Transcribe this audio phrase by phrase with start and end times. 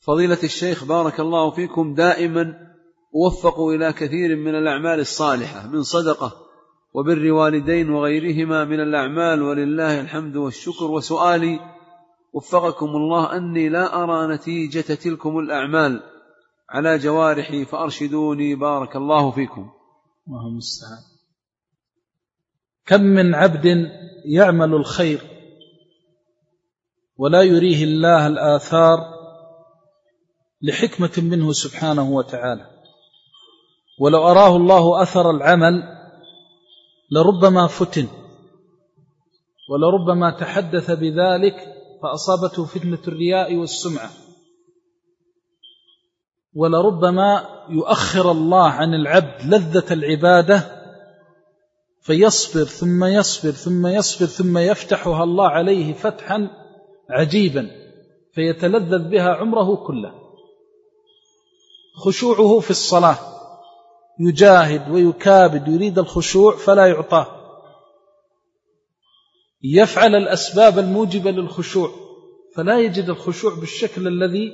[0.00, 2.70] فضيلة الشيخ بارك الله فيكم دائما
[3.12, 6.32] وفقوا إلى كثير من الأعمال الصالحة من صدقة
[6.94, 11.60] وبر والدين وغيرهما من الأعمال ولله الحمد والشكر وسؤالي
[12.32, 16.02] وفقكم الله أني لا أرى نتيجة تلكم الأعمال
[16.70, 19.70] على جوارحي فأرشدوني بارك الله فيكم.
[20.28, 21.02] الله المستعان
[22.86, 23.64] كم من عبد
[24.24, 25.20] يعمل الخير
[27.16, 29.19] ولا يريه الله الآثار
[30.62, 32.66] لحكمة منه سبحانه وتعالى.
[34.00, 35.82] ولو أراه الله أثر العمل
[37.10, 38.06] لربما فتن.
[39.70, 41.56] ولربما تحدث بذلك
[42.02, 44.10] فأصابته فتنة الرياء والسمعة.
[46.54, 50.80] ولربما يؤخر الله عن العبد لذة العبادة
[52.00, 56.50] فيصبر ثم يصبر ثم يصبر ثم يفتحها الله عليه فتحا
[57.10, 57.70] عجيبا
[58.34, 60.29] فيتلذذ بها عمره كله.
[61.94, 63.18] خشوعه في الصلاة.
[64.20, 67.26] يجاهد ويكابد يريد الخشوع فلا يعطاه.
[69.62, 71.90] يفعل الأسباب الموجبة للخشوع
[72.56, 74.52] فلا يجد الخشوع بالشكل الذي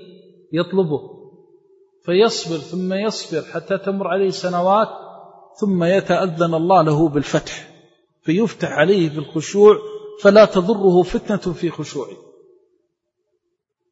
[0.52, 1.00] يطلبه.
[2.04, 4.88] فيصبر ثم يصبر حتى تمر عليه سنوات
[5.60, 7.68] ثم يتأذن الله له بالفتح.
[8.22, 9.78] فيفتح عليه بالخشوع
[10.22, 12.16] فلا تضره فتنة في خشوعه.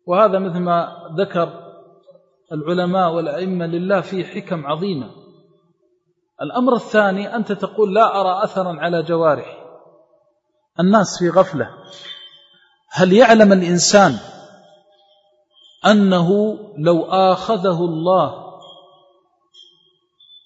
[0.07, 1.64] وهذا مثل ما ذكر
[2.53, 5.11] العلماء والأئمة لله فيه حكم عظيمة.
[6.43, 9.65] الأمر الثاني أنت تقول لا أرى أثرا على جوارح.
[10.81, 11.69] الناس في غفلة.
[12.91, 14.19] هل يعلم الإنسان
[15.87, 18.45] أنه لو آخذه الله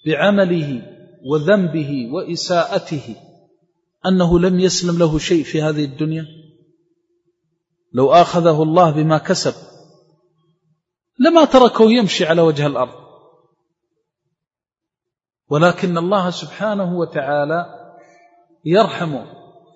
[0.06, 0.82] بعمله
[1.24, 3.16] وذنبه وإساءته
[4.06, 6.26] أنه لم يسلم له شيء في هذه الدنيا؟
[7.92, 9.54] لو آخذه الله بما كسب.
[11.19, 13.08] لما تركه يمشي على وجه الأرض.
[15.50, 17.66] ولكن الله سبحانه وتعالى
[18.64, 19.25] يرحمه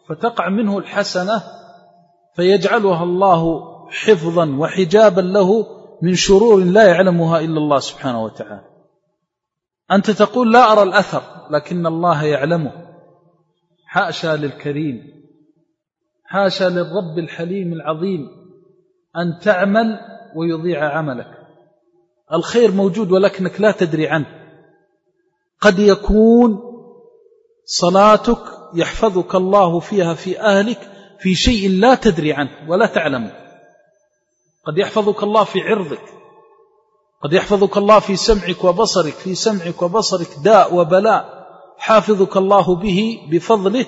[0.08, 1.42] فتقع منه الحسنة
[2.36, 5.66] فيجعلها الله حفظا وحجابا له
[6.02, 8.68] من شرور لا يعلمها إلا الله سبحانه وتعالى.
[9.92, 12.72] أنت تقول لا أرى الأثر لكن الله يعلمه.
[13.86, 15.22] حاشا للكريم
[16.24, 18.28] حاشا للرب الحليم العظيم
[19.16, 20.00] أن تعمل
[20.36, 21.41] ويضيع عملك.
[22.34, 24.26] الخير موجود ولكنك لا تدري عنه.
[25.60, 26.58] قد يكون
[27.64, 28.42] صلاتك
[28.74, 30.90] يحفظك الله فيها في أهلك
[31.20, 33.30] في شيء لا تدري عنه ولا تعلمه
[34.66, 36.04] قد يحفظك الله في عرضك.
[37.22, 41.42] قد يحفظك الله في سمعك وبصرك في سمعك وبصرك داء وبلاء.
[41.78, 43.86] حافظك الله به بفضله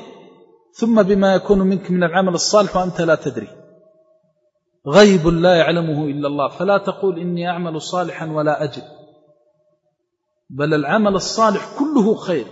[0.72, 3.63] ثم بما يكون منك من العمل الصالح وأنت لا تدري.
[4.86, 6.48] غيب لا يعلمه إلا الله.
[6.48, 8.82] فلا تقول إني أعمل صالحا ولا أجد.
[10.50, 12.46] بل العمل الصالح كله خير.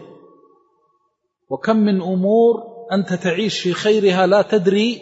[1.49, 2.63] وكم من أمور
[2.93, 5.01] أنت تعيش في خيرها لا تدري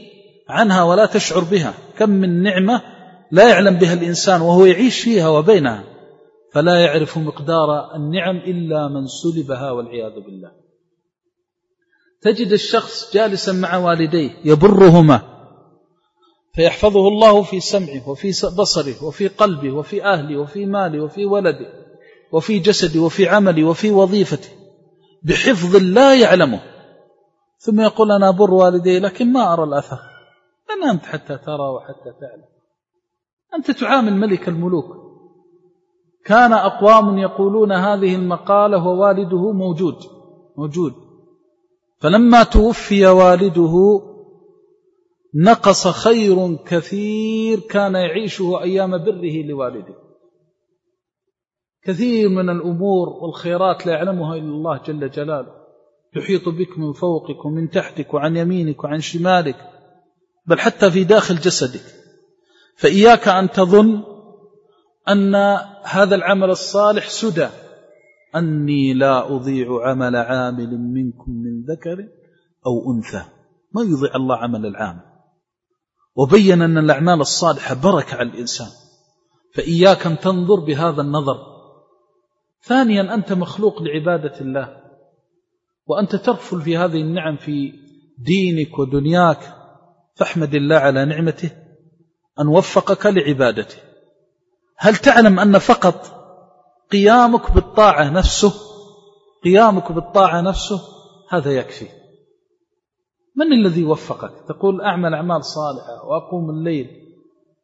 [0.49, 1.75] عنها ولا تشعر بها.
[1.99, 2.83] كم من نعمة
[3.33, 5.85] لا يعلم بها الإنسان وهو يعيش فيها وبينها.
[6.53, 10.53] فلا يعرف مقدار النعم إلا من سلبها والعياذ بالله.
[12.23, 15.40] تجد الشخص جالسا مع والديه يبرهما.
[16.61, 18.29] فيحفظه الله في سمعه وفي
[18.59, 21.73] بصره وفي قلبه وفي أهله وفي ماله وفي ولده
[22.33, 24.49] وفي جسده وفي عمله وفي وظيفته
[25.23, 26.61] بحفظ لا يعلمه.
[27.59, 29.99] ثم يقول أنا أبر والدي لكن ما أرى الأثر.
[30.71, 32.49] أنا أنت حتى ترى وحتى تعلم.
[33.55, 34.97] أنت تعامل ملك الملوك.
[36.25, 39.97] كان أقوام يقولون هذه المقالة ووالده موجود
[40.57, 40.93] موجود.
[42.01, 44.03] فلما توفي والده
[45.35, 49.95] نقص خير كثير كان يعيشه أيام بره لوالده.
[51.83, 55.61] كثير من الأمور والخيرات لا يعلمها إلا الله جل جلاله.
[56.17, 59.57] يحيط بك من فوقك ومن تحتك وعن يمينك وعن شمالك
[60.47, 61.85] بل حتى في داخل جسدك.
[62.77, 64.03] فإياك أن تظن
[65.09, 65.35] أن
[65.85, 67.49] هذا العمل الصالح سدى.
[68.37, 72.09] أني لا أضيع عمل عامل منكم من ذكر
[72.67, 73.25] أو أنثى.
[73.75, 75.10] ما يضيع الله عمل العامل.
[76.15, 78.69] وبين أن الأعمال الصالحة بركة على الإنسان.
[79.55, 81.37] فإياك أن تنظر بهذا النظر.
[82.63, 84.77] ثانيا أنت مخلوق لعبادة الله.
[85.87, 87.73] وأنت تغفل في هذه النعم في
[88.19, 89.57] دينك ودنياك.
[90.15, 91.51] فاحمد الله على نعمته
[92.41, 93.77] أن وفقك لعبادته.
[94.77, 96.21] هل تعلم أن فقط
[96.93, 98.53] قيامك بالطاعة نفسه
[99.45, 100.81] قيامك بالطاعة نفسه
[101.29, 102.00] هذا يكفي؟
[103.37, 106.89] من الذي وفقك؟ تقول أعمل أعمال صالحة وأقوم الليل.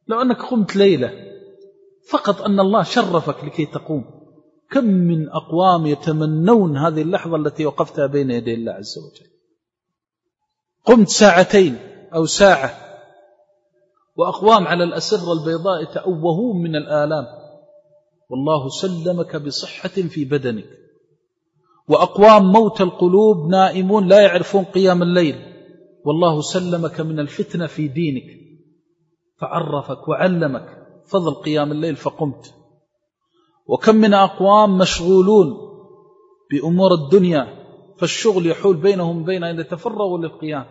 [0.07, 1.11] لو أنك قمت ليلة
[2.09, 4.05] فقط أن الله شرفك لكي تقوم.
[4.71, 9.29] كم من أقوام يتمنون هذه اللحظة التي وقفتها بين يدي الله عز وجل؟
[10.85, 11.77] قمت ساعتين
[12.15, 12.87] أو ساعة
[14.15, 17.25] وأقوام على الأسرة البيضاء تأوهون من الآلام.
[18.29, 20.69] والله سلمك بصحة في بدنك.
[21.87, 25.56] وأقوام موت القلوب نائمون لا يعرفون قيام الليل.
[26.07, 28.23] والله سلمك من الفتنة في دينك
[29.37, 32.53] فعرفك وعلمك فضل قيام الليل فقمت.
[33.67, 35.57] وكم من أقوام مشغولون
[36.51, 37.47] بأمور الدنيا
[37.97, 40.65] فالشغل يحول بينهم بين أن يتفرغوا للقيام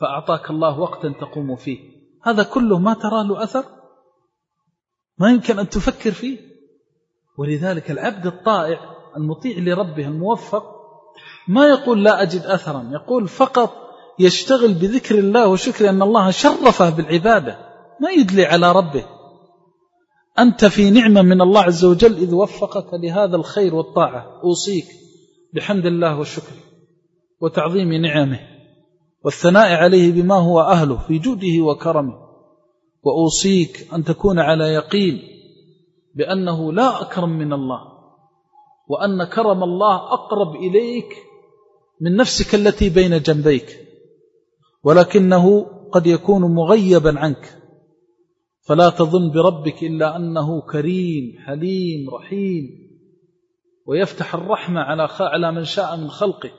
[0.00, 1.78] فأعطاك الله وقتا تقوم فيه.
[2.22, 3.64] هذا كله ما ترى له أثر؟
[5.18, 6.38] ما يمكن أن تفكر فيه؟
[7.38, 8.80] ولذلك العبد الطائع
[9.16, 10.64] المطيع لربه الموفق
[11.48, 13.82] ما يقول لا أجد أثرا يقول فقط
[14.18, 17.58] يشتغل بذكر الله وشكر أن الله شرفه بالعبادة.
[18.00, 19.04] ما يدلي على ربه.
[20.38, 24.40] أنت في نعمة من الله عز وجل إذ وفقك لهذا الخير والطاعة.
[24.44, 24.86] أوصيك
[25.54, 26.54] بحمد الله والشكر
[27.40, 28.40] وتعظيم نعمه
[29.24, 32.22] والثناء عليه بما هو أهله في جوده وكرمه.
[33.02, 35.22] وأوصيك أن تكون على يقين
[36.14, 37.80] بأنه لا أكرم من الله
[38.88, 41.16] وأن كرم الله أقرب إليك
[42.00, 43.78] من نفسك التي بين جنبيك.
[44.84, 47.58] ولكنه قد يكون مغيبا عنك.
[48.60, 52.64] فلا تظن بربك إلا أنه كريم حليم رحيم
[53.86, 56.50] ويفتح الرحمة على على من شاء من خلقه.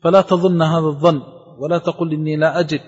[0.00, 1.22] فلا تظن هذا الظن
[1.58, 2.80] ولا تقل إني لا أجد.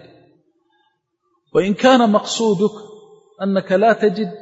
[1.54, 2.72] وإن كان مقصودك
[3.42, 4.32] أنك لا تجد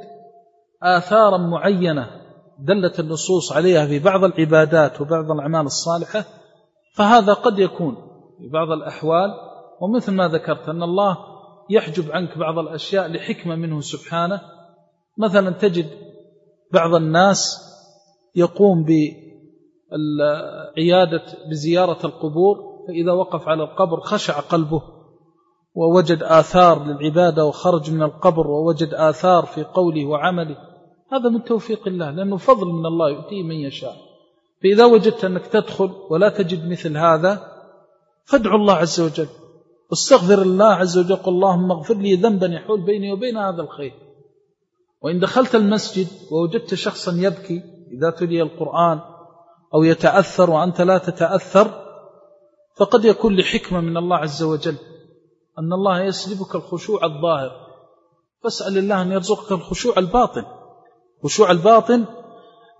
[0.82, 2.10] آثارا معينة
[2.58, 6.24] دلت النصوص عليها في بعض العبادات وبعض الأعمال الصالحة
[6.94, 7.94] فهذا قد يكون
[8.38, 9.30] في بعض الأحوال
[9.80, 11.18] ومثل ما ذكرت أن الله
[11.70, 14.40] يحجب عنك بعض الأشياء لحكمة منه سبحانه.
[15.18, 15.90] مثلا تجد
[16.72, 17.60] بعض الناس
[18.34, 18.84] يقوم
[20.76, 22.56] بعيادة بزيارة القبور
[22.88, 24.82] فإذا وقف على القبر خشع قلبه
[25.74, 30.56] ووجد آثار للعبادة وخرج من القبر ووجد آثار في قوله وعمله.
[31.12, 33.96] هذا من توفيق الله لأنه فضل من الله يؤتيه من يشاء.
[34.62, 37.52] فإذا وجدت أنك تدخل ولا تجد مثل هذا
[38.24, 39.28] فادعو الله عز وجل.
[39.94, 43.92] واستغفر الله عز وجل قل اللهم اغفر لي ذنبا يحول بيني وبين هذا الخير.
[45.02, 47.62] وإن دخلت المسجد ووجدت شخصا يبكي
[47.92, 49.00] إذا تلي القرآن
[49.74, 51.70] أو يتأثر وأنت لا تتأثر
[52.76, 54.76] فقد يكون لحكمة من الله عز وجل
[55.58, 57.50] أن الله يسلبك الخشوع الظاهر.
[58.42, 60.44] فاسأل الله أن يرزقك الخشوع الباطن.
[61.24, 62.04] خشوع الباطن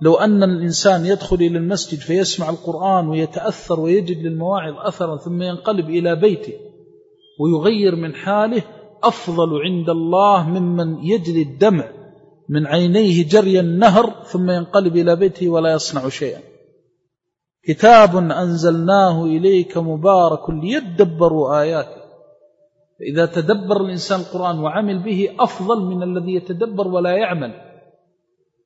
[0.01, 6.17] لو أن الإنسان يدخل إلى المسجد فيسمع القرآن ويتأثر ويجد للمواعظ أثرا ثم ينقلب إلى
[6.17, 6.64] بيته
[7.41, 8.63] ويغير من حاله
[9.05, 11.85] أفضل عند الله ممن يجري الدمع
[12.49, 16.41] من عينيه جري النهر ثم ينقلب إلى بيته ولا يصنع شيئا.
[17.65, 22.05] كتاب أنزلناه إليك مبارك ليدبروا آياته.
[22.99, 27.55] فإذا تدبر الإنسان القرآن وعمل به أفضل من الذي يتدبر ولا يعمل.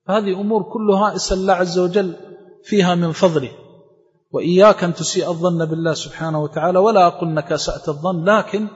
[0.08, 2.14] هذه أمور كلها اسأل الله عز وجل
[2.64, 3.50] فيها من فضله.
[4.32, 8.66] وإياك أن تسيء الظن بالله سبحانه وتعالى ولا أقول أنك أسأت الظن لكن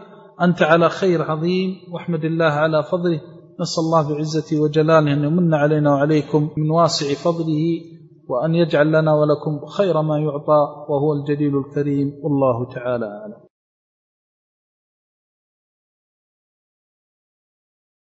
[0.42, 3.20] أنت على خير عظيم واحمد الله على فضله
[3.60, 7.80] نسأل الله بعزته وجلاله أن يمن علينا وعليكم من واسع فضله
[8.28, 13.51] وأن يجعل لنا ولكم خير ما يعطى وهو الجليل الكريم والله تعالى أعلم.